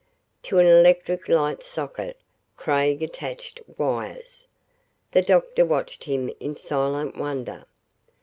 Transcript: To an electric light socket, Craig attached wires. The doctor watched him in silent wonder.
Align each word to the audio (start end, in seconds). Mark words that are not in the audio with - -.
To 0.41 0.57
an 0.57 0.65
electric 0.65 1.29
light 1.29 1.61
socket, 1.61 2.19
Craig 2.57 3.03
attached 3.03 3.61
wires. 3.77 4.47
The 5.11 5.21
doctor 5.21 5.63
watched 5.63 6.05
him 6.05 6.33
in 6.39 6.55
silent 6.55 7.17
wonder. 7.17 7.65